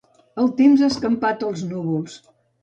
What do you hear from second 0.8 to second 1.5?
ha escampat